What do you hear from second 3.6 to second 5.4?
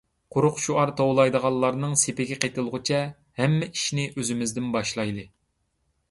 ئىشنى ئۆزىمىزدىن باشلايلى.